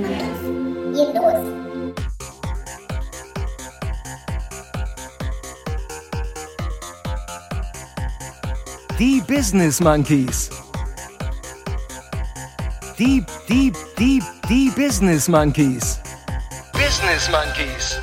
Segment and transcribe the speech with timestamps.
[0.00, 1.60] Los!
[8.98, 10.50] Die Business Monkeys.
[12.98, 15.98] Die, die, die, die Business Monkeys.
[16.72, 17.98] Business Monkeys.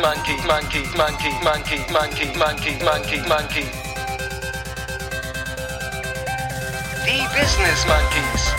[0.00, 3.79] Monkey, monkey, monkey, monkey, monkey, monkey, monkey, monkey.
[7.32, 8.54] Business Monkeys.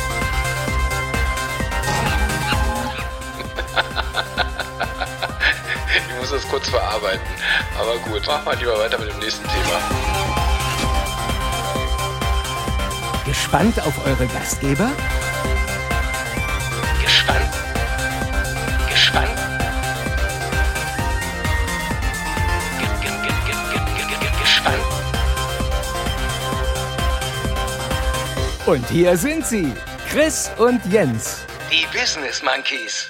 [5.93, 7.27] Ich muss das kurz verarbeiten.
[7.77, 9.81] Aber gut, mach mal lieber weiter mit dem nächsten Thema.
[13.25, 14.89] Gespannt auf eure Gastgeber?
[28.71, 29.67] Und hier sind sie,
[30.09, 33.09] Chris und Jens, die Business Monkeys.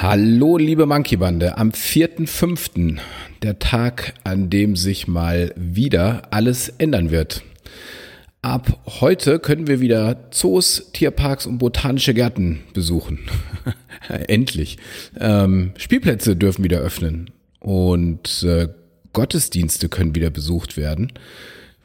[0.00, 1.58] Hallo, liebe Monkey-Bande.
[1.58, 3.00] Am 4.5.,
[3.42, 7.42] der Tag, an dem sich mal wieder alles ändern wird.
[8.40, 13.28] Ab heute können wir wieder Zoos, Tierparks und botanische Gärten besuchen.
[14.08, 14.78] Endlich.
[15.20, 17.30] Ähm, Spielplätze dürfen wieder öffnen
[17.60, 18.68] und äh,
[19.12, 21.12] Gottesdienste können wieder besucht werden.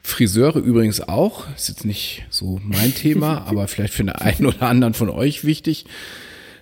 [0.02, 1.46] Friseure übrigens auch.
[1.54, 5.44] Ist jetzt nicht so mein Thema, aber vielleicht für den einen oder anderen von euch
[5.44, 5.86] wichtig.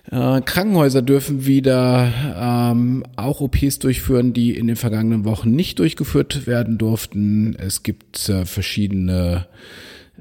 [0.09, 6.47] Äh, Krankenhäuser dürfen wieder ähm, auch OPs durchführen, die in den vergangenen Wochen nicht durchgeführt
[6.47, 7.55] werden durften.
[7.57, 9.47] Es gibt äh, verschiedene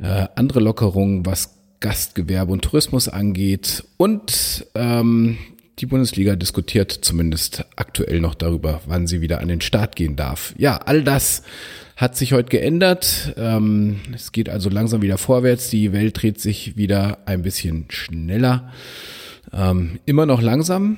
[0.03, 3.85] äh, andere Lockerungen, was Gastgewerbe und Tourismus angeht.
[3.97, 5.39] Und ähm,
[5.79, 10.55] die Bundesliga diskutiert zumindest aktuell noch darüber, wann sie wieder an den Start gehen darf.
[10.59, 11.43] Ja, all das
[12.01, 13.35] hat sich heute geändert.
[13.37, 15.69] Ähm, es geht also langsam wieder vorwärts.
[15.69, 18.73] Die Welt dreht sich wieder ein bisschen schneller.
[19.53, 20.97] Ähm, immer noch langsam,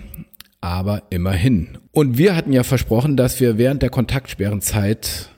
[0.60, 1.78] aber immerhin.
[1.90, 5.30] Und wir hatten ja versprochen, dass wir während der Kontaktsperrenzeit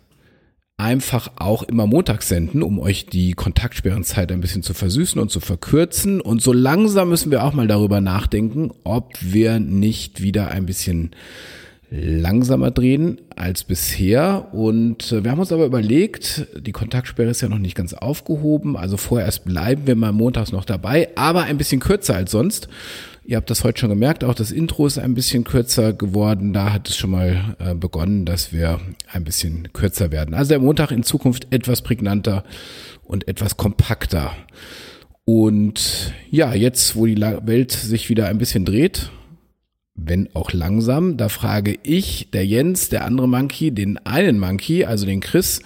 [0.77, 5.41] einfach auch immer montags senden, um euch die Kontaktsperrenzeit ein bisschen zu versüßen und zu
[5.41, 6.21] verkürzen.
[6.21, 11.12] Und so langsam müssen wir auch mal darüber nachdenken, ob wir nicht wieder ein bisschen
[11.97, 14.49] langsamer drehen als bisher.
[14.53, 18.77] Und äh, wir haben uns aber überlegt, die Kontaktsperre ist ja noch nicht ganz aufgehoben,
[18.77, 22.69] also vorerst bleiben wir mal montags noch dabei, aber ein bisschen kürzer als sonst.
[23.27, 26.53] Ihr habt das heute schon gemerkt, auch das Intro ist ein bisschen kürzer geworden.
[26.53, 30.34] Da hat es schon mal äh, begonnen, dass wir ein bisschen kürzer werden.
[30.34, 32.44] Also der Montag in Zukunft etwas prägnanter
[33.03, 34.33] und etwas kompakter.
[35.25, 39.10] Und ja, jetzt, wo die Welt sich wieder ein bisschen dreht,
[39.97, 45.06] wenn auch langsam, da frage ich, der Jens, der andere Monkey, den einen Monkey, also
[45.06, 45.60] den Chris,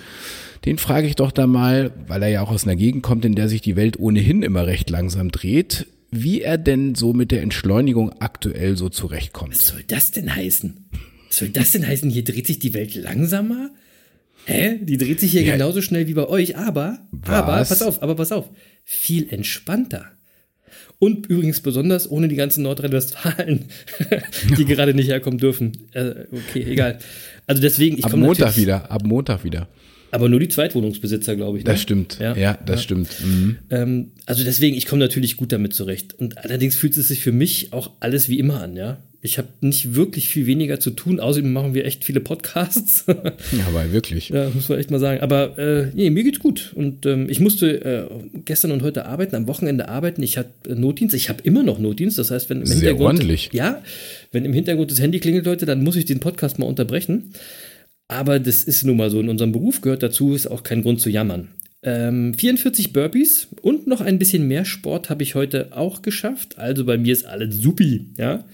[0.64, 3.34] den frage ich doch da mal, weil er ja auch aus einer Gegend kommt, in
[3.34, 7.42] der sich die Welt ohnehin immer recht langsam dreht, wie er denn so mit der
[7.42, 9.54] Entschleunigung aktuell so zurechtkommt.
[9.54, 10.88] Was soll das denn heißen?
[11.28, 12.10] Was soll das denn heißen?
[12.10, 13.70] Hier dreht sich die Welt langsamer?
[14.46, 14.78] Hä?
[14.82, 15.52] Die dreht sich hier Ja.
[15.52, 17.68] genauso schnell wie bei euch, aber, aber, Was?
[17.68, 18.48] pass auf, aber pass auf,
[18.84, 20.06] viel entspannter.
[21.00, 23.66] Und übrigens besonders ohne die ganzen Nordrhein-Westfalen,
[24.58, 25.72] die gerade nicht herkommen dürfen.
[25.92, 26.98] Äh, okay, egal.
[27.46, 29.68] Also deswegen, ich Ab komme Montag natürlich- wieder, ab Montag wieder.
[30.10, 31.64] Aber nur die Zweitwohnungsbesitzer, glaube ich.
[31.64, 31.70] Ne?
[31.70, 32.18] Das stimmt.
[32.18, 33.08] Ja, das stimmt.
[33.22, 33.58] Mhm.
[33.70, 36.14] Ähm, also deswegen, ich komme natürlich gut damit zurecht.
[36.18, 39.02] Und allerdings fühlt es sich für mich auch alles wie immer an, ja.
[39.20, 43.04] Ich habe nicht wirklich viel weniger zu tun, außerdem machen wir echt viele Podcasts.
[43.52, 44.28] Ja, aber wirklich.
[44.28, 45.20] ja, muss man echt mal sagen.
[45.22, 46.72] Aber äh, nee, mir geht's gut.
[46.76, 48.06] Und ähm, ich musste äh,
[48.44, 50.22] gestern und heute arbeiten, am Wochenende arbeiten.
[50.22, 51.14] Ich hatte äh, Notdienst.
[51.16, 52.16] Ich habe immer noch Notdienst.
[52.18, 53.18] Das heißt, wenn im Sehr Hintergrund.
[53.18, 53.50] ordentlich.
[53.52, 53.82] Ja,
[54.30, 57.32] wenn im Hintergrund das Handy klingelt, Leute, dann muss ich den Podcast mal unterbrechen.
[58.06, 59.18] Aber das ist nun mal so.
[59.20, 61.48] In unserem Beruf gehört dazu, ist auch kein Grund zu jammern.
[61.82, 66.58] Ähm, 44 Burpees und noch ein bisschen mehr Sport habe ich heute auch geschafft.
[66.58, 68.44] Also bei mir ist alles supi, ja.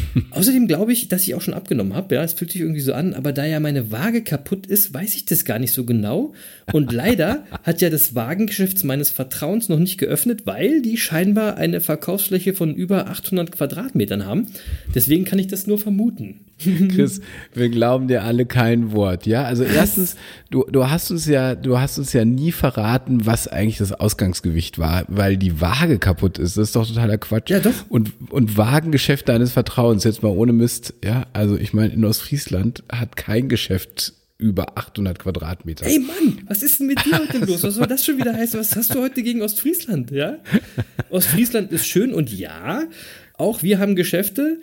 [0.30, 2.14] Außerdem glaube ich, dass ich auch schon abgenommen habe.
[2.14, 5.14] Ja, es fühlt sich irgendwie so an, aber da ja meine Waage kaputt ist, weiß
[5.14, 6.34] ich das gar nicht so genau.
[6.72, 11.80] Und leider hat ja das Wagengeschäft meines Vertrauens noch nicht geöffnet, weil die scheinbar eine
[11.80, 14.46] Verkaufsfläche von über 800 Quadratmetern haben.
[14.94, 16.40] Deswegen kann ich das nur vermuten.
[16.94, 17.20] Chris,
[17.54, 19.44] wir glauben dir alle kein Wort, ja?
[19.44, 20.16] Also erstens,
[20.50, 24.78] du, du hast uns ja, du hast uns ja nie verraten, was eigentlich das Ausgangsgewicht
[24.78, 26.56] war, weil die Waage kaputt ist.
[26.56, 27.50] Das ist doch totaler Quatsch.
[27.50, 27.72] Ja, doch.
[27.88, 31.26] Und, und Wagengeschäft deines Vertrauens, jetzt mal ohne Mist, ja?
[31.32, 35.86] Also ich meine, in Ostfriesland hat kein Geschäft über 800 Quadratmeter.
[35.86, 37.62] Ey Mann, was ist denn mit dir heute los?
[37.62, 38.58] Was soll das schon wieder heißen?
[38.58, 40.10] Was hast du heute gegen Ostfriesland?
[40.10, 40.38] Ja?
[41.10, 42.84] Ostfriesland ist schön und ja,
[43.34, 44.58] auch wir haben Geschäfte,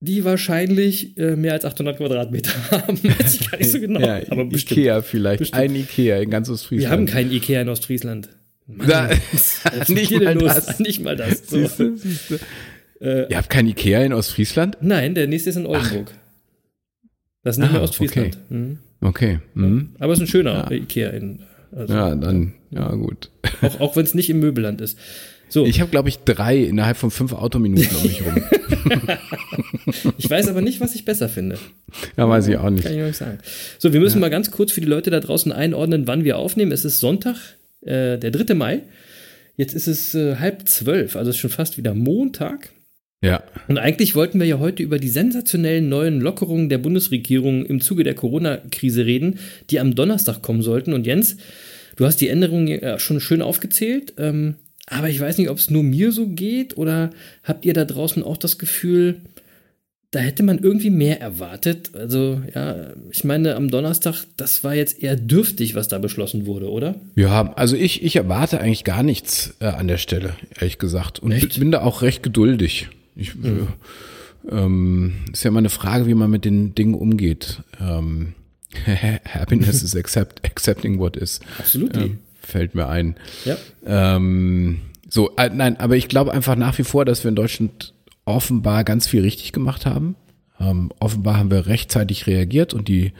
[0.00, 3.02] die wahrscheinlich äh, mehr als 800 Quadratmeter haben.
[3.02, 4.00] Weiß ich gar nicht so genau.
[4.00, 5.38] Ja, aber bestimmt, Ikea vielleicht.
[5.40, 5.60] Bestimmt.
[5.60, 6.90] Ein Ikea in ganz Ostfriesland.
[6.90, 8.28] Wir haben kein Ikea in Ostfriesland.
[8.68, 9.08] Mann, da,
[9.88, 10.78] nicht, mal das.
[10.80, 11.48] nicht mal das.
[11.48, 11.58] So.
[11.58, 12.40] Siehste, siehste.
[13.00, 14.78] Äh, Ihr habt kein Ikea in Ostfriesland?
[14.80, 16.12] Nein, der nächste ist in Oldenburg.
[16.12, 16.26] Ach.
[17.44, 18.36] Das ist nicht ah, mehr Ostfriesland.
[18.36, 18.54] Okay.
[18.54, 18.78] Mhm.
[19.00, 19.38] okay.
[19.54, 19.90] Mhm.
[19.98, 20.76] Aber es ist ein schöner ja.
[20.76, 21.40] Ikea in.
[21.72, 23.30] Also, ja, dann, ja, gut.
[23.60, 24.98] Auch, auch wenn es nicht im Möbelland ist.
[25.48, 25.64] So.
[25.64, 28.34] Ich habe, glaube ich, drei innerhalb von fünf Autominuten um mich rum.
[30.18, 31.56] ich weiß aber nicht, was ich besser finde.
[32.16, 32.82] Ja, weiß ich auch nicht.
[32.82, 33.38] Kann ich noch nicht sagen.
[33.78, 34.22] So, wir müssen ja.
[34.22, 36.72] mal ganz kurz für die Leute da draußen einordnen, wann wir aufnehmen.
[36.72, 37.36] Es ist Sonntag,
[37.82, 38.54] äh, der 3.
[38.54, 38.82] Mai.
[39.56, 42.70] Jetzt ist es äh, halb zwölf, also ist schon fast wieder Montag.
[43.22, 43.42] Ja.
[43.66, 48.04] Und eigentlich wollten wir ja heute über die sensationellen neuen Lockerungen der Bundesregierung im Zuge
[48.04, 49.38] der Corona-Krise reden,
[49.70, 50.92] die am Donnerstag kommen sollten.
[50.92, 51.36] Und Jens,
[51.96, 54.14] du hast die Änderungen ja schon schön aufgezählt.
[54.18, 57.10] Ähm, aber ich weiß nicht, ob es nur mir so geht oder
[57.42, 59.20] habt ihr da draußen auch das Gefühl,
[60.12, 61.90] da hätte man irgendwie mehr erwartet.
[61.94, 66.70] Also, ja, ich meine, am Donnerstag, das war jetzt eher dürftig, was da beschlossen wurde,
[66.70, 66.94] oder?
[67.16, 71.18] Ja, also ich, ich erwarte eigentlich gar nichts äh, an der Stelle, ehrlich gesagt.
[71.18, 71.58] Und Echt?
[71.58, 72.88] bin da auch recht geduldig.
[73.16, 73.68] Ich, mhm.
[74.48, 77.62] äh, ähm, ist ja immer eine Frage, wie man mit den Dingen umgeht.
[77.80, 78.34] Ähm,
[78.86, 81.40] Happiness is accept, accepting what is.
[81.58, 81.96] Absolut.
[81.96, 83.16] Ähm, fällt mir ein.
[83.44, 83.56] Ja.
[83.86, 87.94] Ähm, so, äh, nein, aber ich glaube einfach nach wie vor, dass wir in Deutschland
[88.24, 90.16] offenbar ganz viel richtig gemacht haben.
[90.58, 93.12] Ähm, offenbar haben wir rechtzeitig reagiert und die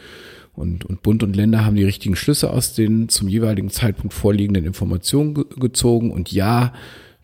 [0.55, 4.65] und, und Bund und Länder haben die richtigen Schlüsse aus den zum jeweiligen Zeitpunkt vorliegenden
[4.65, 6.11] Informationen ge gezogen.
[6.11, 6.73] Und ja,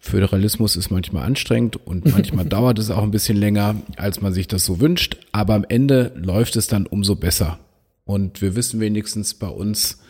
[0.03, 4.49] Föderalismus ist manchmal anstrengend und manchmal dauert es auch ein bisschen länger, als man sich
[4.49, 5.17] das so wünscht.
[5.31, 7.61] Aber am Ende läuft es dann umso besser.
[8.05, 10.01] Und wir wissen wenigstens bei uns,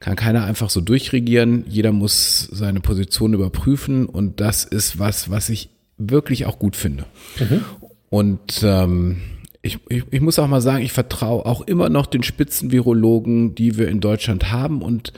[0.00, 1.64] kann keiner einfach so durchregieren.
[1.66, 7.06] Jeder muss seine Position überprüfen und das ist was, was ich wirklich auch gut finde.
[7.40, 7.64] Mhm.
[8.10, 9.22] Und ähm,
[9.62, 13.78] ich, ich, ich muss auch mal sagen, ich vertraue auch immer noch den Spitzenvirologen, die
[13.78, 15.14] wir in Deutschland haben und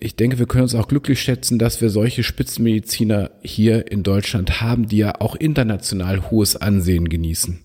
[0.00, 4.60] ich denke, wir können uns auch glücklich schätzen, dass wir solche Spitzenmediziner hier in Deutschland
[4.60, 7.60] haben, die ja auch international hohes Ansehen genießen.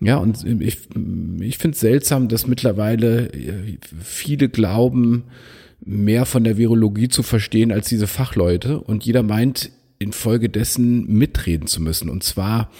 [0.00, 0.78] Ja, und ich,
[1.40, 5.24] ich finde es seltsam, dass mittlerweile äh, viele glauben,
[5.84, 8.80] mehr von der Virologie zu verstehen als diese Fachleute.
[8.80, 12.08] Und jeder meint, infolgedessen mitreden zu müssen.
[12.08, 12.70] Und zwar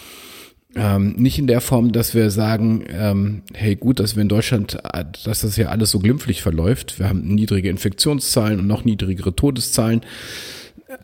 [0.78, 4.78] ähm, nicht in der Form, dass wir sagen, ähm, hey gut, dass wir in Deutschland,
[5.24, 6.98] dass das ja alles so glimpflich verläuft.
[6.98, 10.02] Wir haben niedrige Infektionszahlen und noch niedrigere Todeszahlen.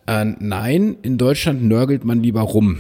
[0.07, 2.79] Äh, nein, in Deutschland nörgelt man lieber rum.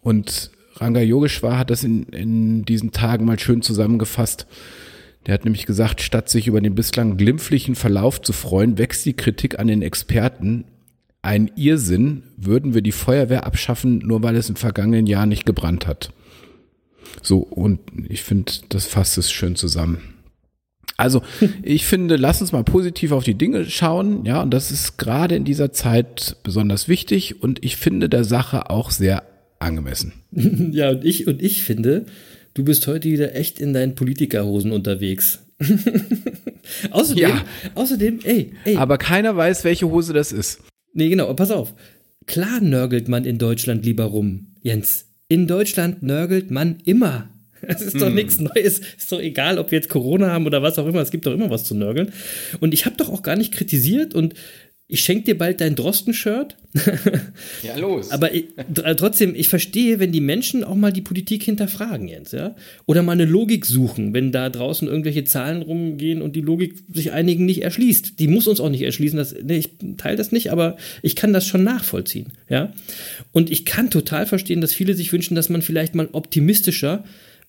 [0.00, 4.46] Und Ranga Yogeshwar hat das in, in diesen Tagen mal schön zusammengefasst.
[5.26, 9.14] Der hat nämlich gesagt, statt sich über den bislang glimpflichen Verlauf zu freuen, wächst die
[9.14, 10.64] Kritik an den Experten.
[11.24, 15.86] Ein Irrsinn, würden wir die Feuerwehr abschaffen, nur weil es im vergangenen Jahr nicht gebrannt
[15.86, 16.12] hat.
[17.22, 17.80] So, und
[18.10, 20.02] ich finde, das fasst es schön zusammen.
[20.98, 21.22] Also,
[21.62, 25.34] ich finde, lass uns mal positiv auf die Dinge schauen, ja, und das ist gerade
[25.34, 29.22] in dieser Zeit besonders wichtig und ich finde der Sache auch sehr
[29.58, 30.12] angemessen.
[30.72, 32.04] Ja, und ich, und ich finde,
[32.52, 35.38] du bist heute wieder echt in deinen Politikerhosen unterwegs.
[36.90, 37.44] außerdem, ja.
[37.76, 38.76] außerdem, ey, ey.
[38.76, 40.60] Aber keiner weiß, welche Hose das ist.
[40.94, 41.74] Nee, genau, pass auf.
[42.26, 45.06] Klar nörgelt man in Deutschland lieber rum, Jens.
[45.28, 47.28] In Deutschland nörgelt man immer.
[47.66, 48.14] Es ist doch hm.
[48.14, 48.80] nichts Neues.
[48.98, 51.00] Ist doch egal, ob wir jetzt Corona haben oder was auch immer.
[51.00, 52.12] Es gibt doch immer was zu nörgeln.
[52.60, 54.34] Und ich habe doch auch gar nicht kritisiert und
[54.86, 56.56] ich schenke dir bald dein Drosten-Shirt.
[57.62, 58.10] ja, los.
[58.10, 62.34] Aber ich, äh, trotzdem, ich verstehe, wenn die Menschen auch mal die Politik hinterfragen jetzt,
[62.34, 62.54] ja.
[62.84, 67.12] Oder mal eine Logik suchen, wenn da draußen irgendwelche Zahlen rumgehen und die Logik sich
[67.12, 68.18] einigen nicht erschließt.
[68.18, 69.16] Die muss uns auch nicht erschließen.
[69.16, 72.72] Das, nee, ich teile das nicht, aber ich kann das schon nachvollziehen, ja.
[73.32, 77.04] Und ich kann total verstehen, dass viele sich wünschen, dass man vielleicht mal optimistischer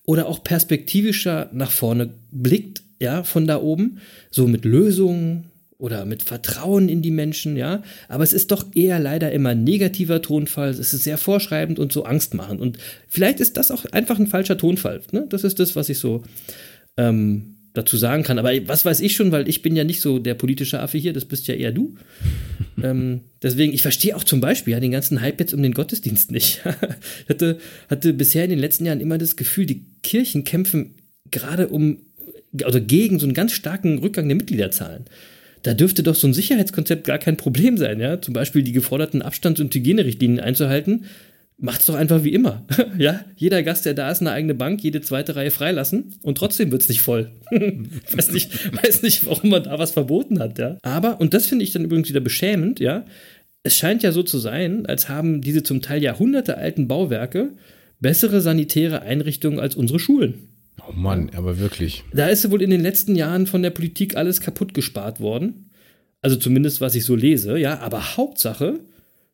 [0.06, 4.00] oder auch perspektivischer nach vorne blickt, ja, von da oben,
[4.32, 7.84] so mit Lösungen oder mit Vertrauen in die Menschen, ja.
[8.08, 10.70] Aber es ist doch eher leider immer ein negativer Tonfall.
[10.70, 12.62] Es ist sehr vorschreibend und so angstmachend.
[12.62, 12.78] Und
[13.10, 15.02] vielleicht ist das auch einfach ein falscher Tonfall.
[15.12, 15.26] Ne?
[15.30, 16.24] Das ist das, was ich so
[16.96, 18.40] ähm, dazu sagen kann.
[18.40, 21.12] Aber was weiß ich schon, weil ich bin ja nicht so der politische Affe hier,
[21.12, 21.96] das bist ja eher du.
[22.82, 26.32] ähm, deswegen, ich verstehe auch zum Beispiel ja den ganzen Hype jetzt um den Gottesdienst
[26.32, 26.62] nicht.
[27.24, 27.58] ich hatte,
[27.90, 30.96] hatte bisher in den letzten Jahren immer das Gefühl, die Kirchen kämpfen
[31.32, 31.98] gerade um,
[32.66, 35.06] oder gegen so einen ganz starken Rückgang der Mitgliederzahlen
[35.66, 38.22] da dürfte doch so ein Sicherheitskonzept gar kein Problem sein, ja.
[38.22, 41.06] Zum Beispiel die geforderten Abstands- und Hygienerichtlinien einzuhalten.
[41.58, 42.64] Macht's doch einfach wie immer.
[43.00, 46.72] ja, jeder Gast, der da ist, eine eigene Bank, jede zweite Reihe freilassen und trotzdem
[46.72, 47.32] wird's nicht voll.
[48.12, 50.78] weiß nicht, weiß nicht, warum man da was verboten hat, ja.
[50.84, 53.04] Aber, und das finde ich dann übrigens wieder beschämend, ja.
[53.64, 57.54] Es scheint ja so zu sein, als haben diese zum Teil jahrhundertealten Bauwerke
[58.00, 60.55] bessere sanitäre Einrichtungen als unsere Schulen.
[60.88, 62.04] Oh Mann, aber wirklich.
[62.14, 65.70] Da ist wohl in den letzten Jahren von der Politik alles kaputt gespart worden.
[66.22, 67.80] Also zumindest, was ich so lese, ja.
[67.80, 68.80] Aber Hauptsache,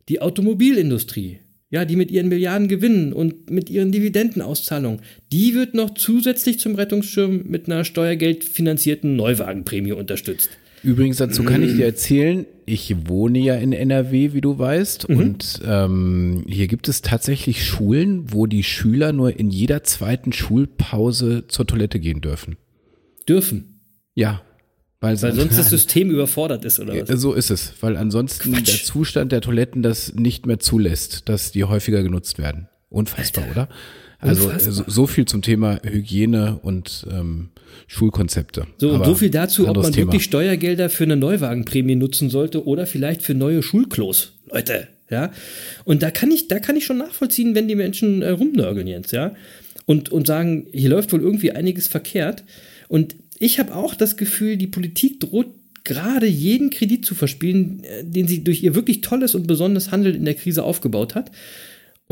[0.10, 5.94] die Automobilindustrie, ja, die mit ihren Milliarden Gewinnen und mit ihren Dividendenauszahlungen, die wird noch
[5.94, 10.50] zusätzlich zum Rettungsschirm mit einer steuergeldfinanzierten Neuwagenprämie unterstützt.
[10.84, 15.18] Übrigens, dazu kann ich dir erzählen, ich wohne ja in NRW, wie du weißt, mhm.
[15.18, 21.46] und ähm, hier gibt es tatsächlich Schulen, wo die Schüler nur in jeder zweiten Schulpause
[21.48, 22.58] zur Toilette gehen dürfen.
[23.28, 23.82] Dürfen?
[24.16, 24.42] Ja.
[25.00, 27.20] Weil, weil sonst das System überfordert ist, oder was?
[27.20, 28.68] So ist es, weil ansonsten Quatsch.
[28.68, 32.70] der Zustand der Toiletten das nicht mehr zulässt, dass die häufiger genutzt werden.
[32.90, 33.62] Unfassbar, Alter.
[33.64, 33.70] oder?
[34.22, 37.50] Also so, so viel zum Thema Hygiene und ähm,
[37.88, 38.68] Schulkonzepte.
[38.78, 40.08] So, und so viel dazu, ob man Thema.
[40.08, 44.34] wirklich Steuergelder für eine Neuwagenprämie nutzen sollte oder vielleicht für neue Schulklos.
[44.52, 45.32] Leute, ja.
[45.84, 49.12] Und da kann ich, da kann ich schon nachvollziehen, wenn die Menschen äh, rumnörgeln jetzt,
[49.12, 49.36] ja.
[49.86, 52.44] Und, und sagen, hier läuft wohl irgendwie einiges verkehrt.
[52.88, 55.48] Und ich habe auch das Gefühl, die Politik droht
[55.84, 60.16] gerade jeden Kredit zu verspielen, äh, den sie durch ihr wirklich tolles und besonderes Handeln
[60.16, 61.32] in der Krise aufgebaut hat.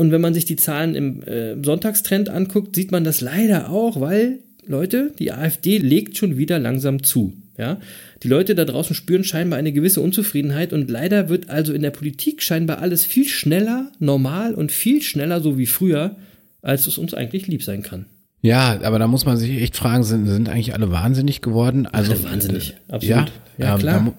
[0.00, 4.00] Und wenn man sich die Zahlen im äh, Sonntagstrend anguckt, sieht man das leider auch,
[4.00, 7.34] weil, Leute, die AfD legt schon wieder langsam zu.
[7.58, 7.78] Ja?
[8.22, 11.90] Die Leute da draußen spüren scheinbar eine gewisse Unzufriedenheit und leider wird also in der
[11.90, 16.16] Politik scheinbar alles viel schneller, normal und viel schneller so wie früher,
[16.62, 18.06] als es uns eigentlich lieb sein kann.
[18.40, 21.86] Ja, aber da muss man sich echt fragen, sind, sind eigentlich alle wahnsinnig geworden?
[21.86, 23.28] Also alle wahnsinnig, äh, absolut.
[23.58, 24.14] Ja, ja klar.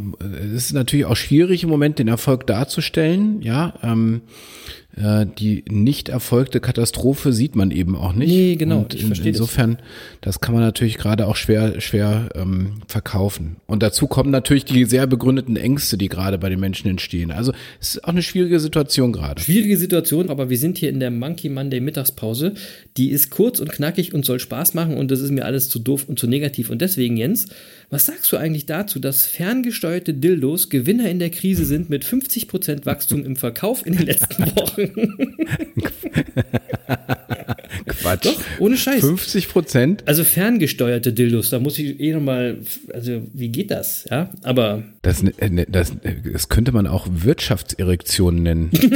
[0.46, 3.42] Es ist natürlich auch schwierig im Moment den Erfolg darzustellen.
[3.42, 4.22] Ja, ähm,
[4.98, 8.30] äh, die nicht erfolgte Katastrophe sieht man eben auch nicht.
[8.30, 8.80] Nee, genau.
[8.80, 9.78] Und in, insofern,
[10.22, 10.36] das.
[10.36, 10.42] das.
[10.42, 13.58] kann man natürlich gerade auch schwer, schwer ähm, verkaufen.
[13.68, 17.32] Und dazu kommen natürlich die sehr begründeten Ängste, die gerade bei den Menschen entstehen.
[17.32, 19.42] Also es ist auch eine schwierige Situation gerade.
[19.42, 22.54] Schwierige Situation, aber wir sind hier in der Monkey Monday Mittagspause.
[22.98, 25.80] Die ist kurz und knackig und soll Spaß machen und das ist mir alles zu
[25.80, 26.70] doof und zu negativ.
[26.70, 27.48] Und deswegen, Jens,
[27.92, 32.86] was sagst du eigentlich dazu, dass ferngesteuerte Dildos Gewinner in der Krise sind mit 50%
[32.86, 34.92] Wachstum im Verkauf in den letzten Wochen?
[37.86, 38.26] Quatsch.
[38.26, 39.02] Doch, ohne Scheiß.
[39.02, 40.04] 50 Prozent?
[40.08, 42.60] Also ferngesteuerte Dildos, da muss ich eh nochmal,
[42.94, 44.30] also wie geht das, ja?
[44.44, 44.84] Aber.
[45.02, 45.92] Das, ne, ne, das,
[46.32, 48.70] das könnte man auch Wirtschaftserektion nennen.
[48.76, 48.90] ich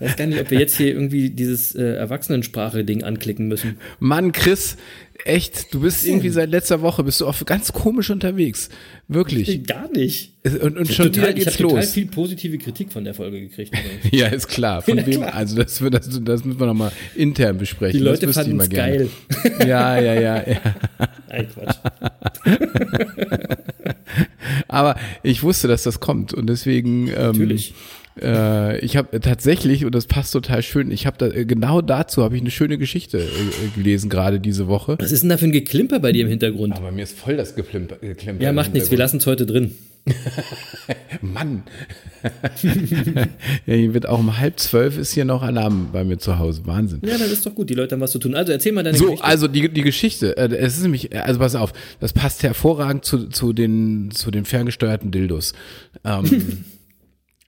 [0.00, 3.78] weiß gar nicht, ob wir jetzt hier irgendwie dieses äh, Erwachsenensprache-Ding anklicken müssen.
[3.98, 4.76] Mann, Chris,
[5.24, 8.68] echt, du bist irgendwie seit letzter Woche, bist du auch ganz komisch unterwegs.
[9.08, 9.64] Wirklich.
[9.64, 10.32] Gar nicht.
[10.44, 11.72] Und, und schon total, wieder geht's ich los.
[11.72, 13.72] Ich total viel positive Kritik von der Folge gekriegt.
[14.10, 14.82] ja, ist klar.
[14.82, 15.20] Von ja, wem?
[15.20, 15.34] Klar.
[15.34, 17.98] Also das, das, das müssen wir nochmal intern besprechen.
[17.98, 19.08] Die Leute fanden es geil.
[19.60, 20.48] Ja, ja, ja.
[20.48, 20.60] ja.
[21.28, 21.76] Ein Quatsch.
[24.68, 27.08] Aber ich wusste, dass das kommt und deswegen.
[27.08, 27.74] Ähm, Natürlich.
[28.20, 32.22] Äh, ich habe tatsächlich, und das passt total schön, ich habe da äh, genau dazu
[32.22, 34.96] habe ich eine schöne Geschichte äh, gelesen, gerade diese Woche.
[34.98, 36.76] Was ist denn da für ein Geklimper bei dir im Hintergrund?
[36.76, 37.96] Aber mir ist voll das Geklimper.
[37.96, 39.72] Geklimper ja, macht nichts, wir lassen es heute drin.
[41.22, 41.62] Mann.
[42.62, 46.62] ja, hier wird auch um halb zwölf ist hier noch Alarm bei mir zu Hause.
[46.64, 47.00] Wahnsinn.
[47.04, 47.70] Ja, das ist doch gut.
[47.70, 48.34] Die Leute haben was zu tun.
[48.34, 49.24] Also erzähl mal deine so, Geschichte.
[49.24, 50.36] So, also die, die Geschichte.
[50.36, 55.12] Es ist nämlich, also pass auf, das passt hervorragend zu, zu, den, zu den ferngesteuerten
[55.12, 55.52] Dildos.
[56.04, 56.64] Ähm,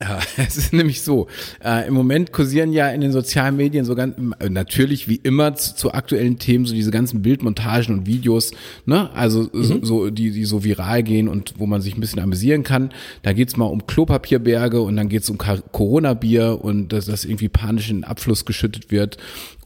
[0.37, 1.29] es ist nämlich so.
[1.65, 5.55] Äh, Im Moment kursieren ja in den sozialen Medien so ganz äh, natürlich wie immer
[5.55, 8.53] zu, zu, aktuellen Themen so diese ganzen Bildmontagen und Videos,
[8.87, 9.11] ne?
[9.15, 9.63] Also mhm.
[9.63, 12.93] so, so, die die so viral gehen und wo man sich ein bisschen amüsieren kann.
[13.23, 17.91] Da geht's mal um Klopapierberge und dann geht's um Corona-Bier und dass das irgendwie panisch
[17.91, 19.19] in den Abfluss geschüttet wird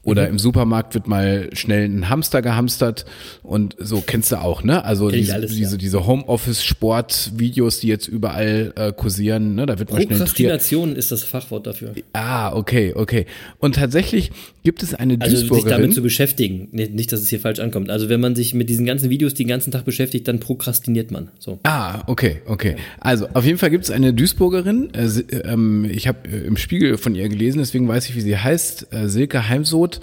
[0.08, 0.32] oder mhm.
[0.32, 3.04] im Supermarkt wird mal schnell ein Hamster gehamstert
[3.42, 4.82] und so kennst du auch, ne?
[4.84, 5.76] Also diese, alles, diese, ja.
[5.76, 9.66] diese Homeoffice-Sport-Videos, die jetzt überall äh, kursieren, ne?
[9.66, 11.92] Da wird mal schnell Prokrastination ist das Fachwort dafür.
[12.14, 13.26] Ah, okay, okay.
[13.58, 14.30] Und tatsächlich
[14.68, 15.64] gibt es eine also Duisburgerin.
[15.64, 17.88] Also sich damit zu beschäftigen, nicht, dass es hier falsch ankommt.
[17.88, 21.30] Also wenn man sich mit diesen ganzen Videos den ganzen Tag beschäftigt, dann prokrastiniert man.
[21.38, 21.58] So.
[21.62, 22.76] Ah, okay, okay.
[23.00, 24.92] Also auf jeden Fall gibt es eine Duisburgerin.
[24.92, 25.06] Äh,
[25.44, 28.92] ähm, ich habe äh, im Spiegel von ihr gelesen, deswegen weiß ich, wie sie heißt.
[28.92, 30.02] Äh, Silke Heimsoth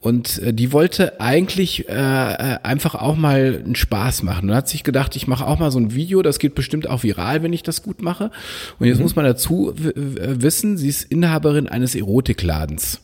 [0.00, 4.70] und äh, die wollte eigentlich äh, äh, einfach auch mal einen Spaß machen und hat
[4.70, 7.52] sich gedacht, ich mache auch mal so ein Video, das geht bestimmt auch viral, wenn
[7.52, 8.30] ich das gut mache.
[8.78, 9.02] Und jetzt mhm.
[9.02, 13.02] muss man dazu wissen, sie ist Inhaberin eines Erotikladens.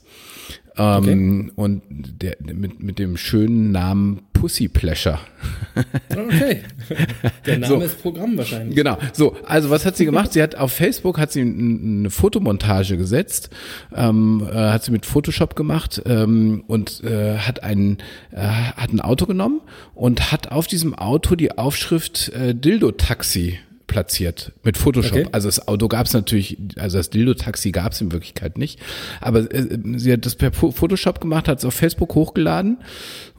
[0.76, 1.52] Ähm, okay.
[1.54, 5.18] Und der, mit, mit dem schönen Namen Pussy Pleasure.
[6.10, 6.62] Okay.
[7.46, 8.76] Der Name so, ist Programm wahrscheinlich.
[8.76, 8.96] Genau.
[9.12, 10.32] So, also was hat sie gemacht?
[10.32, 13.50] Sie hat auf Facebook hat sie eine Fotomontage gesetzt,
[13.94, 17.98] ähm, äh, hat sie mit Photoshop gemacht ähm, und äh, hat ein
[18.30, 19.60] äh, hat ein Auto genommen
[19.94, 23.58] und hat auf diesem Auto die Aufschrift äh, Dildo Taxi
[23.94, 25.12] platziert mit Photoshop.
[25.12, 25.28] Okay.
[25.30, 28.80] Also das Auto gab es natürlich, also das Dildo-Taxi gab es in Wirklichkeit nicht.
[29.20, 32.78] Aber äh, sie hat das per Photoshop gemacht, hat es auf Facebook hochgeladen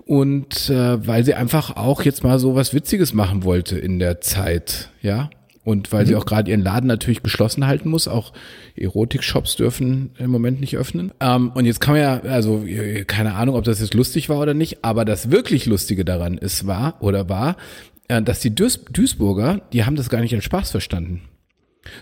[0.05, 4.21] und äh, weil sie einfach auch jetzt mal so was Witziges machen wollte in der
[4.21, 5.29] Zeit, ja.
[5.65, 6.07] Und weil mhm.
[6.07, 8.31] sie auch gerade ihren Laden natürlich geschlossen halten muss, auch
[8.77, 11.11] Erotik-Shops dürfen im Moment nicht öffnen.
[11.19, 12.63] Ähm, und jetzt kann man ja, also
[13.07, 16.65] keine Ahnung, ob das jetzt lustig war oder nicht, aber das wirklich Lustige daran ist,
[16.65, 20.71] war oder war, äh, dass die Duis Duisburger, die haben das gar nicht als Spaß
[20.71, 21.21] verstanden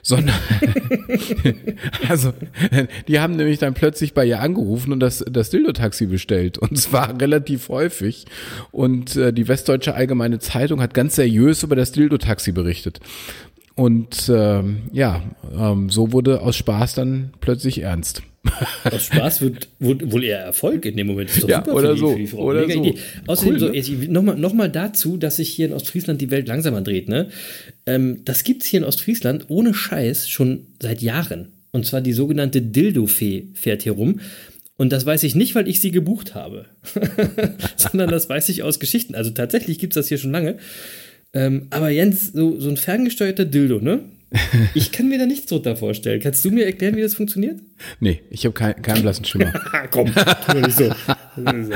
[0.01, 0.35] sondern
[2.07, 2.33] also
[3.07, 6.57] die haben nämlich dann plötzlich bei ihr angerufen und das das Dildo-Taxi bestellt.
[6.57, 8.25] Und zwar relativ häufig.
[8.71, 12.99] Und äh, die Westdeutsche Allgemeine Zeitung hat ganz seriös über das Dildo-Taxi berichtet.
[13.75, 15.21] Und ähm, ja
[15.57, 18.23] ähm, so wurde aus Spaß dann plötzlich ernst.
[18.83, 21.29] Aus Spaß wird, wird wohl eher Erfolg in dem Moment.
[21.29, 22.11] Das ist doch ja, super oder für die, so.
[22.11, 22.83] Für die oder Mega so.
[22.83, 22.99] Idee.
[23.27, 23.83] Außerdem cool, ne?
[23.83, 27.07] so, nochmal noch mal dazu, dass sich hier in Ostfriesland die Welt langsamer dreht.
[27.07, 27.29] Ne?
[27.85, 31.53] Ähm, das gibt es hier in Ostfriesland ohne Scheiß schon seit Jahren.
[31.71, 34.19] Und zwar die sogenannte Dildo-Fee fährt hier rum.
[34.75, 36.65] Und das weiß ich nicht, weil ich sie gebucht habe,
[37.77, 39.15] sondern das weiß ich aus Geschichten.
[39.15, 40.57] Also tatsächlich gibt es das hier schon lange.
[41.33, 44.01] Ähm, aber Jens, so, so ein ferngesteuerter Dildo, ne?
[44.73, 46.19] Ich kann mir da nichts drunter vorstellen.
[46.21, 47.59] Kannst du mir erklären, wie das funktioniert?
[47.99, 49.53] Nee, ich habe kein, keinen blassen Schimmer.
[49.91, 50.89] Komm, tu nicht so.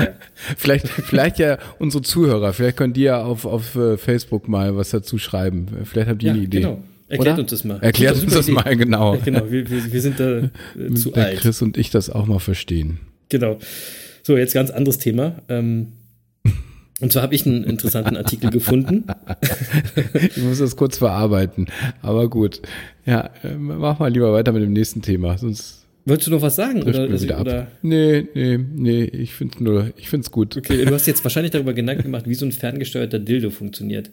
[0.56, 4.90] vielleicht, vielleicht ja unsere Zuhörer, vielleicht können die ja auf, auf äh, Facebook mal was
[4.90, 5.66] dazu schreiben.
[5.84, 6.60] Vielleicht habt ihr ja, eine Idee.
[6.60, 6.82] Genau.
[7.08, 7.42] Erklärt Oder?
[7.42, 7.78] uns das mal.
[7.80, 8.54] Erklärt uns das Idee.
[8.54, 9.14] mal, genau.
[9.14, 11.38] Ja, genau, wir, wir, wir sind da äh, zu alt.
[11.38, 13.00] Chris und ich das auch mal verstehen.
[13.30, 13.58] Genau.
[14.22, 15.42] So, jetzt ganz anderes Thema.
[15.48, 15.92] Ähm,
[17.00, 19.04] und zwar habe ich einen interessanten Artikel gefunden.
[20.14, 21.66] ich muss das kurz verarbeiten.
[22.02, 22.60] Aber gut.
[23.06, 25.38] Ja, äh, mach mal lieber weiter mit dem nächsten Thema.
[25.38, 25.78] Sonst
[26.08, 26.84] Wolltest du noch was sagen?
[26.84, 27.66] Oder, also, oder?
[27.82, 30.56] Nee, nee, nee, ich finde es nur, ich finde es gut.
[30.56, 34.10] Okay, du hast jetzt wahrscheinlich darüber Gedanken gemacht, wie so ein ferngesteuerter Dildo funktioniert.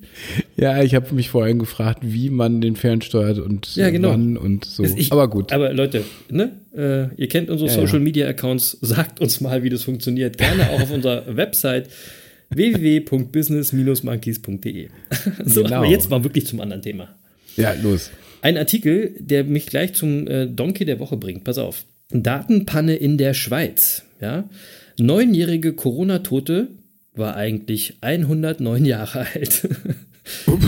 [0.57, 4.09] Ja, ich habe mich vorhin gefragt, wie man den fernsteuert und ja, genau.
[4.09, 4.83] wann und so.
[4.83, 5.53] Ich, aber gut.
[5.53, 6.51] Aber Leute, ne?
[6.75, 10.37] Äh, ihr kennt unsere ja, Social Media Accounts, sagt uns mal, wie das funktioniert.
[10.37, 11.87] Gerne auch auf unserer Website
[12.49, 14.89] www.business-monkeys.de.
[15.45, 15.77] so, genau.
[15.77, 17.15] aber jetzt mal wirklich zum anderen Thema.
[17.57, 18.11] Ja, los.
[18.41, 21.43] Ein Artikel, der mich gleich zum äh, Donkey der Woche bringt.
[21.43, 21.83] Pass auf.
[22.11, 24.03] Datenpanne in der Schweiz.
[24.21, 24.47] Ja?
[24.99, 26.67] Neunjährige Corona-Tote
[27.13, 29.67] war eigentlich 109 Jahre alt.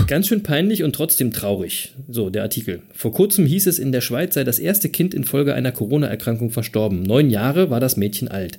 [0.06, 1.94] Ganz schön peinlich und trotzdem traurig.
[2.08, 2.82] So, der Artikel.
[2.92, 7.02] Vor kurzem hieß es, in der Schweiz sei das erste Kind infolge einer Corona-Erkrankung verstorben.
[7.02, 8.58] Neun Jahre war das Mädchen alt.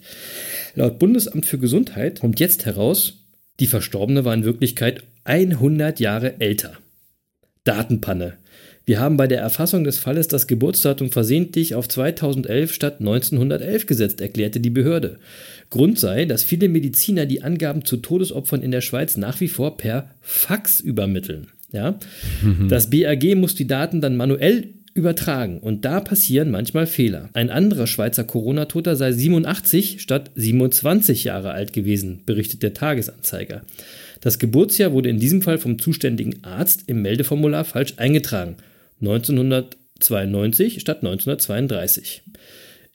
[0.75, 3.25] Laut Bundesamt für Gesundheit kommt jetzt heraus,
[3.59, 6.73] die Verstorbene war in Wirklichkeit 100 Jahre älter.
[7.63, 8.33] Datenpanne.
[8.85, 14.19] Wir haben bei der Erfassung des Falles das Geburtsdatum versehentlich auf 2011 statt 1911 gesetzt,
[14.19, 15.19] erklärte die Behörde.
[15.69, 19.77] Grund sei, dass viele Mediziner die Angaben zu Todesopfern in der Schweiz nach wie vor
[19.77, 21.47] per Fax übermitteln.
[21.71, 21.99] Ja?
[22.41, 22.69] Mhm.
[22.69, 27.29] Das BAG muss die Daten dann manuell übertragen und da passieren manchmal Fehler.
[27.33, 33.61] Ein anderer Schweizer Corona-Toter sei 87 statt 27 Jahre alt gewesen, berichtet der Tagesanzeiger.
[34.21, 38.57] Das Geburtsjahr wurde in diesem Fall vom zuständigen Arzt im Meldeformular falsch eingetragen.
[39.01, 42.23] 1992 statt 1932.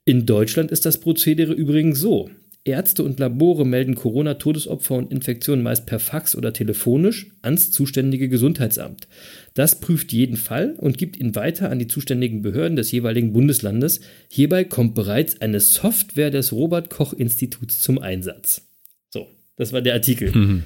[0.04, 2.28] In Deutschland ist das Prozedere übrigens so.
[2.64, 9.06] Ärzte und Labore melden Corona-Todesopfer und Infektionen meist per Fax oder telefonisch ans zuständige Gesundheitsamt.
[9.52, 14.00] Das prüft jeden Fall und gibt ihn weiter an die zuständigen Behörden des jeweiligen Bundeslandes.
[14.30, 18.62] Hierbei kommt bereits eine Software des Robert Koch Instituts zum Einsatz.
[19.10, 20.34] So, das war der Artikel.
[20.34, 20.62] Mhm.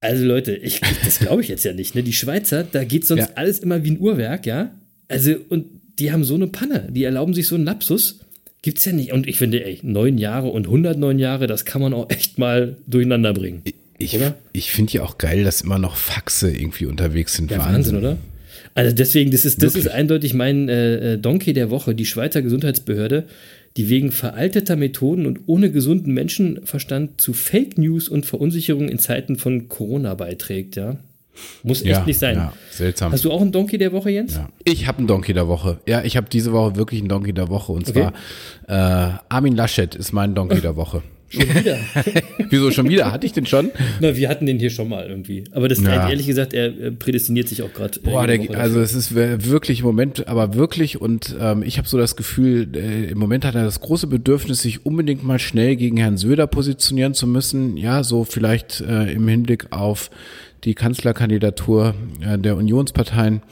[0.00, 1.94] Also Leute, ich, das glaube ich jetzt ja nicht.
[1.94, 2.02] Ne?
[2.02, 3.30] Die Schweizer, da geht sonst ja.
[3.36, 4.74] alles immer wie ein Uhrwerk, ja.
[5.06, 5.66] Also und
[6.00, 8.23] die haben so eine Panne, die erlauben sich so einen Lapsus.
[8.64, 9.12] Gibt's ja nicht.
[9.12, 12.78] Und ich finde, ey, neun Jahre und 109 Jahre, das kann man auch echt mal
[12.86, 13.60] durcheinander bringen.
[13.98, 14.18] Ich,
[14.54, 17.50] ich finde ja auch geil, dass immer noch Faxe irgendwie unterwegs sind.
[17.50, 17.74] Ja, Wahnsinn.
[17.74, 18.16] Wahnsinn, oder?
[18.72, 22.40] Also deswegen, das ist, das ist eindeutig mein äh, äh, Donkey der Woche, die Schweizer
[22.40, 23.26] Gesundheitsbehörde,
[23.76, 29.36] die wegen veralteter Methoden und ohne gesunden Menschenverstand zu Fake News und Verunsicherung in Zeiten
[29.36, 30.96] von Corona beiträgt, ja.
[31.62, 32.36] Muss echt ja, nicht sein.
[32.36, 33.12] Ja, seltsam.
[33.12, 34.36] Hast du auch einen Donkey der Woche, Jens?
[34.36, 34.48] Ja.
[34.64, 35.78] Ich habe einen Donkey der Woche.
[35.86, 37.72] Ja, ich habe diese Woche wirklich einen Donkey der Woche.
[37.72, 38.08] Und okay.
[38.66, 41.02] zwar äh, Armin Laschet ist mein Donkey der Woche.
[41.34, 41.78] Schon wieder.
[42.50, 43.10] Wieso schon wieder?
[43.10, 43.70] Hatte ich den schon?
[44.00, 45.44] Na, wir hatten den hier schon mal irgendwie.
[45.50, 46.08] Aber das ja.
[46.08, 47.98] ehrlich gesagt, er prädestiniert sich auch gerade.
[48.00, 51.98] Boah, der, also es ist wirklich im Moment, aber wirklich und ähm, ich habe so
[51.98, 55.96] das Gefühl, äh, im Moment hat er das große Bedürfnis, sich unbedingt mal schnell gegen
[55.96, 57.76] Herrn Söder positionieren zu müssen.
[57.76, 60.10] Ja, so vielleicht äh, im Hinblick auf
[60.64, 63.42] die Kanzlerkandidatur äh, der Unionsparteien.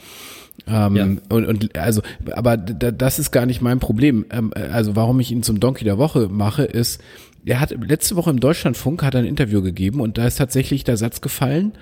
[0.67, 1.03] Ähm, ja.
[1.03, 4.25] und, und also, aber das ist gar nicht mein Problem.
[4.29, 7.01] Ähm, also warum ich ihn zum Donkey der Woche mache, ist,
[7.45, 10.83] er hat letzte Woche im Deutschlandfunk hat er ein Interview gegeben und da ist tatsächlich
[10.83, 11.73] der Satz gefallen,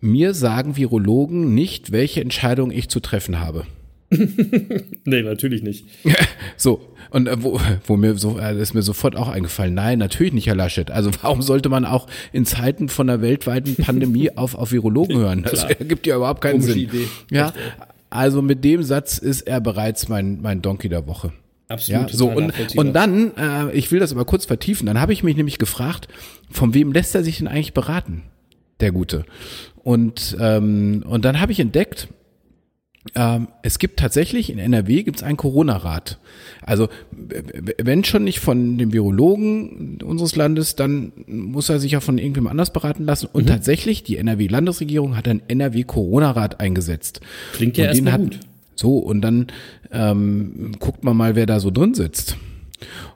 [0.00, 3.66] mir sagen Virologen nicht, welche Entscheidung ich zu treffen habe.
[4.10, 5.86] nee, natürlich nicht.
[6.56, 10.32] so, und äh, wo, wo mir so, äh, ist mir sofort auch eingefallen, nein, natürlich
[10.32, 10.90] nicht, Herr Laschet.
[10.90, 15.44] Also warum sollte man auch in Zeiten von einer weltweiten Pandemie auf, auf Virologen hören?
[15.44, 16.82] Das ergibt ja überhaupt keinen Komische Sinn.
[16.82, 17.08] Idee.
[17.30, 17.52] Ja,
[18.10, 21.32] also mit dem Satz ist er bereits mein, mein Donkey der Woche.
[21.68, 22.10] Absolut.
[22.10, 25.22] Ja, so und, und dann, äh, ich will das aber kurz vertiefen, dann habe ich
[25.22, 26.08] mich nämlich gefragt,
[26.50, 28.24] von wem lässt er sich denn eigentlich beraten,
[28.80, 29.24] der Gute?
[29.84, 32.08] Und, ähm, und dann habe ich entdeckt,
[33.14, 36.18] ähm, es gibt tatsächlich in NRW gibt es einen Corona-Rat.
[36.62, 42.16] Also wenn schon nicht von dem Virologen unseres Landes, dann muss er sich ja von
[42.18, 43.28] irgendjemand anders beraten lassen.
[43.32, 43.48] Und mhm.
[43.48, 47.20] tatsächlich, die NRW-Landesregierung hat einen NRW-Corona-Rat eingesetzt.
[47.52, 48.40] Klingt ja erstmal gut.
[48.74, 49.48] So, und dann
[49.92, 52.36] ähm, guckt man mal, wer da so drin sitzt.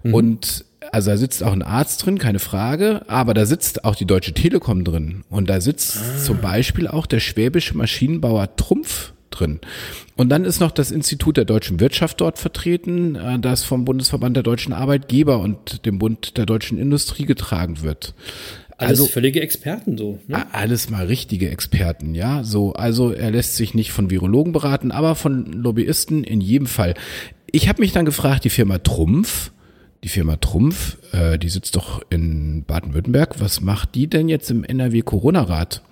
[0.02, 0.14] Mhm.
[0.14, 4.06] Und also da sitzt auch ein Arzt drin, keine Frage, aber da sitzt auch die
[4.06, 5.24] Deutsche Telekom drin.
[5.30, 6.18] Und da sitzt ah.
[6.22, 9.60] zum Beispiel auch der schwäbische Maschinenbauer Trumpf drin.
[10.16, 14.36] Und dann ist noch das Institut der deutschen Wirtschaft dort vertreten, äh, das vom Bundesverband
[14.36, 18.14] der deutschen Arbeitgeber und dem Bund der deutschen Industrie getragen wird.
[18.78, 20.20] Alles also, völlige Experten so.
[20.28, 20.46] Ne?
[20.54, 22.44] Alles mal richtige Experten, ja.
[22.44, 26.94] So, also er lässt sich nicht von Virologen beraten, aber von Lobbyisten in jedem Fall.
[27.50, 29.50] Ich habe mich dann gefragt, die Firma Trumpf,
[30.04, 33.40] die Firma Trumpf, äh, die sitzt doch in Baden-Württemberg.
[33.40, 35.82] Was macht die denn jetzt im NRW Corona-Rat?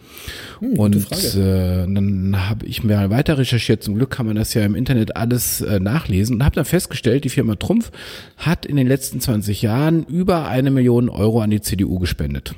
[0.61, 3.83] Hm, und äh, dann habe ich mir weiter recherchiert.
[3.83, 7.25] Zum Glück kann man das ja im Internet alles äh, nachlesen und habe dann festgestellt,
[7.25, 7.90] die Firma Trumpf
[8.37, 12.55] hat in den letzten 20 Jahren über eine Million Euro an die CDU gespendet.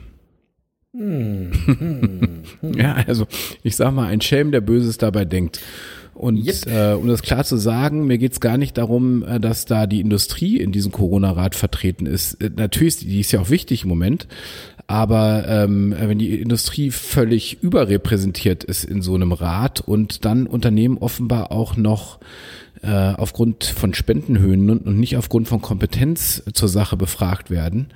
[0.93, 2.73] Hm, hm, hm.
[2.79, 3.27] ja, also
[3.63, 5.61] ich sag mal, ein Schelm, der Böses dabei denkt.
[6.19, 6.67] Und yep.
[6.67, 10.01] äh, um das klar zu sagen, mir geht's gar nicht darum, äh, dass da die
[10.01, 12.35] Industrie in diesem Corona-Rat vertreten ist.
[12.43, 14.27] Äh, natürlich, die ist ja auch wichtig im Moment,
[14.89, 20.99] aber ähm, wenn die Industrie völlig überrepräsentiert ist in so einem Rat und dann Unternehmen
[20.99, 22.19] offenbar auch noch
[22.83, 27.91] äh, aufgrund von Spendenhöhen und, und nicht aufgrund von Kompetenz zur Sache befragt werden,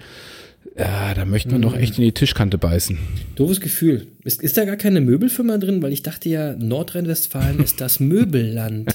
[0.77, 1.65] ja, da möchte man mhm.
[1.65, 2.99] doch echt in die Tischkante beißen.
[3.35, 4.07] Doofes Gefühl.
[4.25, 5.83] Ist, ist da gar keine Möbelfirma drin?
[5.83, 8.95] Weil ich dachte ja, Nordrhein-Westfalen ist das Möbelland.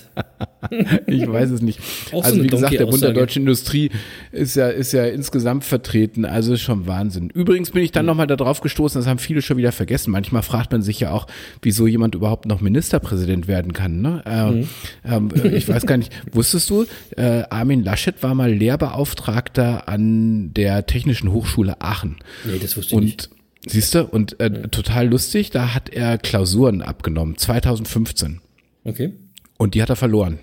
[1.07, 1.79] ich weiß es nicht.
[2.11, 3.89] Auch also so wie gesagt, der Bund der deutschen Industrie
[4.31, 6.25] ist ja, ist ja insgesamt vertreten.
[6.25, 7.29] Also ist schon Wahnsinn.
[7.29, 8.07] Übrigens bin ich dann mhm.
[8.07, 10.11] nochmal darauf gestoßen, das haben viele schon wieder vergessen.
[10.11, 11.27] Manchmal fragt man sich ja auch,
[11.61, 14.01] wieso jemand überhaupt noch Ministerpräsident werden kann.
[14.01, 14.23] Ne?
[14.25, 14.67] Ähm,
[15.03, 15.31] mhm.
[15.35, 20.85] ähm, ich weiß gar nicht, wusstest du, äh, Armin Laschet war mal Lehrbeauftragter an der
[20.85, 22.17] Technischen Hochschule Aachen.
[22.45, 23.29] Nee, das wusste ich Und nicht.
[23.69, 28.39] Siehst du, und äh, total lustig, da hat er Klausuren abgenommen, 2015.
[28.85, 29.13] Okay.
[29.57, 30.39] Und die hat er verloren.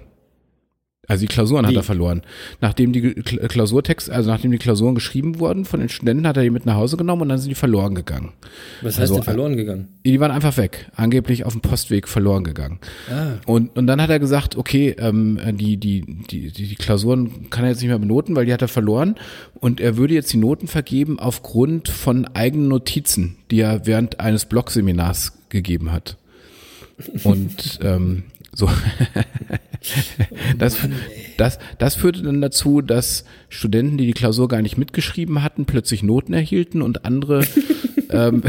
[1.07, 1.69] Also die Klausuren die.
[1.69, 2.23] hat er verloren.
[2.61, 6.51] Nachdem die Klausurtext, also nachdem die Klausuren geschrieben wurden von den Studenten, hat er die
[6.51, 8.33] mit nach Hause genommen und dann sind die verloren gegangen.
[8.81, 9.89] Was heißt also, denn verloren gegangen?
[10.05, 12.79] Die waren einfach weg, angeblich auf dem Postweg verloren gegangen.
[13.11, 13.33] Ah.
[13.47, 17.71] Und, und dann hat er gesagt, okay, ähm, die, die, die, die Klausuren kann er
[17.71, 19.17] jetzt nicht mehr benoten, weil die hat er verloren.
[19.55, 24.47] Und er würde jetzt die Noten vergeben aufgrund von eigenen Notizen, die er während eines
[24.47, 26.17] Blogseminars gegeben hat.
[27.25, 28.25] Und ähm,
[28.55, 28.69] so.
[30.59, 30.79] das,
[31.37, 36.03] das, das führte dann dazu, dass Studenten, die die Klausur gar nicht mitgeschrieben hatten, plötzlich
[36.03, 37.45] Noten erhielten und andere,
[38.11, 38.43] ähm,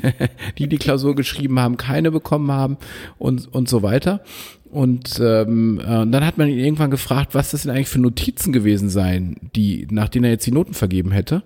[0.58, 2.78] die die Klausur geschrieben haben, keine bekommen haben
[3.18, 4.22] und, und so weiter.
[4.70, 8.54] Und ähm, äh, dann hat man ihn irgendwann gefragt, was das denn eigentlich für Notizen
[8.54, 11.42] gewesen seien, die, nach denen er jetzt die Noten vergeben hätte.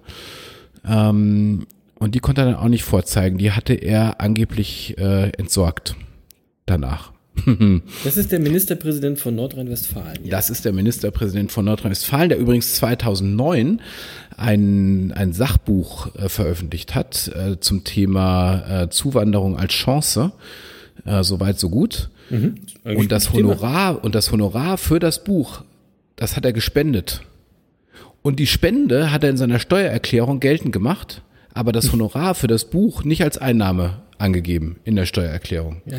[0.86, 1.66] Ähm,
[1.98, 3.38] und die konnte er dann auch nicht vorzeigen.
[3.38, 5.96] Die hatte er angeblich äh, entsorgt
[6.66, 7.15] danach.
[8.04, 10.24] Das ist der Ministerpräsident von Nordrhein-Westfalen.
[10.24, 10.30] Ja.
[10.30, 13.80] Das ist der Ministerpräsident von Nordrhein-Westfalen, der übrigens 2009
[14.36, 20.32] ein, ein Sachbuch äh, veröffentlicht hat äh, zum Thema äh, Zuwanderung als Chance.
[21.04, 22.10] Äh, Soweit, so gut.
[22.30, 22.56] Mhm.
[22.84, 24.04] Und das Honorar, Thema.
[24.04, 25.62] und das Honorar für das Buch,
[26.16, 27.22] das hat er gespendet.
[28.22, 31.22] Und die Spende hat er in seiner Steuererklärung geltend gemacht,
[31.54, 35.82] aber das Honorar für das Buch nicht als Einnahme angegeben in der Steuererklärung.
[35.86, 35.96] Ja.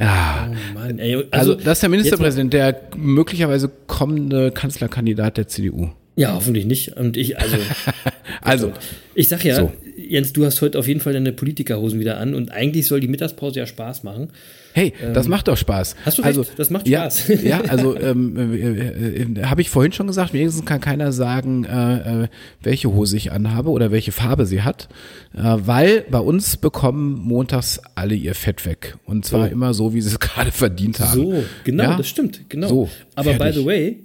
[0.00, 0.48] Ja.
[0.50, 1.16] Oh Mann, ey.
[1.16, 5.90] Also, also, das ist der Ministerpräsident, der möglicherweise kommende Kanzlerkandidat der CDU.
[6.18, 6.96] Ja, hoffentlich nicht.
[6.96, 7.56] Und ich, also.
[8.42, 8.72] also.
[9.14, 9.72] Ich sag ja, so.
[9.96, 13.06] Jens, du hast heute auf jeden Fall deine Politikerhosen wieder an und eigentlich soll die
[13.08, 14.30] Mittagspause ja Spaß machen.
[14.72, 15.94] Hey, ähm, das macht doch Spaß.
[16.04, 17.28] Hast du recht, also, das macht Spaß.
[17.28, 21.64] Ja, ja also ähm, äh, äh, habe ich vorhin schon gesagt, wenigstens kann keiner sagen,
[21.64, 22.28] äh, äh,
[22.62, 24.88] welche Hose ich anhabe oder welche Farbe sie hat,
[25.36, 29.52] äh, weil bei uns bekommen montags alle ihr Fett weg und zwar oh.
[29.52, 31.20] immer so, wie sie es gerade verdient haben.
[31.20, 31.96] So, genau, ja?
[31.96, 32.68] das stimmt, genau.
[32.68, 33.98] So, Aber by the way,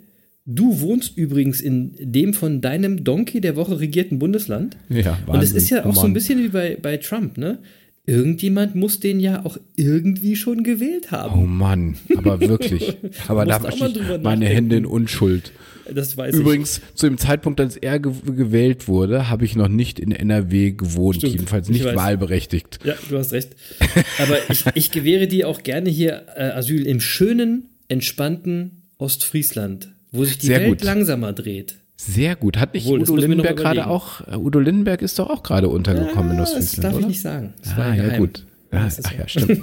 [0.46, 4.76] Du wohnst übrigens in dem von deinem Donkey der Woche regierten Bundesland.
[4.90, 5.34] Ja, Wahnsinn.
[5.34, 5.96] Und es ist ja auch Mann.
[5.96, 7.60] so ein bisschen wie bei, bei Trump, ne?
[8.06, 11.40] irgendjemand muss den ja auch irgendwie schon gewählt haben.
[11.42, 12.98] Oh Mann, aber wirklich.
[13.28, 15.52] Aber da habe ich meine Hände in Unschuld.
[15.94, 16.96] Das weiß Übrigens, ich.
[16.96, 21.18] zu dem Zeitpunkt, als er ge gewählt wurde, habe ich noch nicht in NRW gewohnt,
[21.18, 22.80] Stimmt, jedenfalls nicht wahlberechtigt.
[22.84, 23.56] Ja, du hast recht.
[24.20, 30.24] Aber ich, ich gewähre dir auch gerne hier äh, Asyl im schönen, entspannten Ostfriesland, wo
[30.24, 30.84] sich die Sehr Welt gut.
[30.84, 31.76] langsamer dreht.
[31.98, 32.58] Sehr gut.
[32.58, 36.32] Hat nicht Obwohl, Udo Lindenberg gerade auch, äh, Udo Lindenberg ist doch auch gerade untergekommen
[36.32, 37.02] ja, in Ostfriesland, Das darf oder?
[37.02, 37.54] ich nicht sagen.
[37.62, 38.46] Das ah, ja, gut.
[38.72, 39.60] Ja, ach ja, stimmt.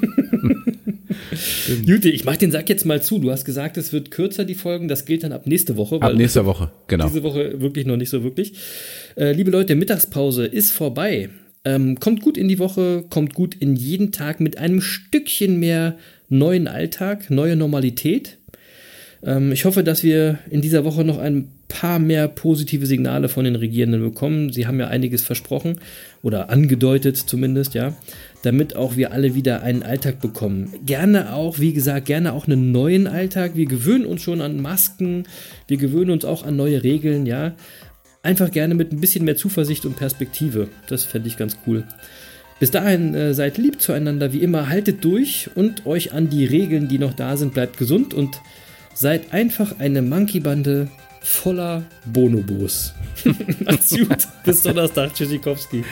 [1.84, 3.18] Jute, ich mach den Sack jetzt mal zu.
[3.18, 4.88] Du hast gesagt, es wird kürzer, die Folgen.
[4.88, 6.00] Das gilt dann ab nächste Woche.
[6.00, 7.08] Ab nächster Woche, genau.
[7.08, 8.54] Diese Woche wirklich noch nicht so wirklich.
[9.16, 11.30] Äh, liebe Leute, Mittagspause ist vorbei.
[11.64, 15.96] Ähm, kommt gut in die Woche, kommt gut in jeden Tag mit einem Stückchen mehr
[16.28, 18.38] neuen Alltag, neue Normalität.
[19.24, 23.44] Ähm, ich hoffe, dass wir in dieser Woche noch ein paar mehr positive Signale von
[23.44, 24.52] den Regierenden bekommen.
[24.52, 25.76] Sie haben ja einiges versprochen
[26.22, 27.94] oder angedeutet zumindest, ja,
[28.42, 30.72] damit auch wir alle wieder einen Alltag bekommen.
[30.85, 33.52] Gerne auch, wie gesagt, gerne auch einen neuen Alltag.
[33.54, 35.24] Wir gewöhnen uns schon an Masken,
[35.68, 37.52] wir gewöhnen uns auch an neue Regeln, ja.
[38.22, 40.68] Einfach gerne mit ein bisschen mehr Zuversicht und Perspektive.
[40.88, 41.85] Das fände ich ganz cool.
[42.59, 46.88] Bis dahin äh, seid lieb zueinander, wie immer, haltet durch und euch an die Regeln,
[46.88, 48.38] die noch da sind, bleibt gesund und
[48.94, 50.88] seid einfach eine Monkey-Bande
[51.20, 52.94] voller Bonobos.
[53.64, 54.26] Macht's gut.
[54.44, 55.85] Bis Donnerstag, Tschüssikowski.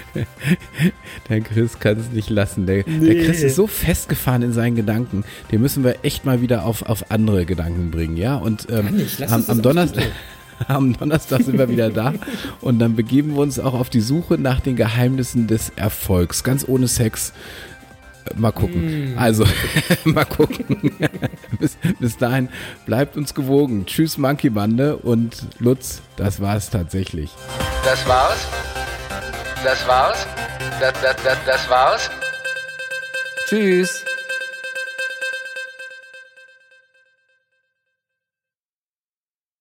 [1.28, 2.66] Der Chris kann es nicht lassen.
[2.66, 3.14] Der, nee.
[3.14, 5.24] der, Chris ist so festgefahren in seinen Gedanken.
[5.52, 8.36] Den müssen wir echt mal wieder auf, auf andere Gedanken bringen, ja?
[8.36, 10.04] Und ähm, am, am Donnerstag.
[10.66, 12.14] Am Donnerstag sind wir wieder da
[12.60, 16.42] und dann begeben wir uns auch auf die Suche nach den Geheimnissen des Erfolgs.
[16.42, 17.32] Ganz ohne Sex,
[18.36, 19.14] Mal gucken.
[19.14, 19.18] Mm.
[19.18, 19.44] Also,
[20.04, 20.92] mal gucken.
[21.58, 22.48] bis, bis dahin
[22.86, 23.86] bleibt uns gewogen.
[23.86, 27.30] Tschüss, Monkey Bande und Lutz, das war's tatsächlich.
[27.84, 28.46] Das war's?
[29.64, 30.26] Das war's?
[30.80, 32.10] Das, das, das, das war's?
[33.48, 34.04] Tschüss.